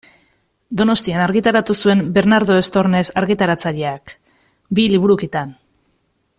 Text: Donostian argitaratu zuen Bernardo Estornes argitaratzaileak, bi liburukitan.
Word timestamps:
Donostian 0.79 1.21
argitaratu 1.25 1.75
zuen 1.83 2.01
Bernardo 2.15 2.57
Estornes 2.63 3.05
argitaratzaileak, 3.23 4.17
bi 4.79 4.91
liburukitan. 4.95 5.57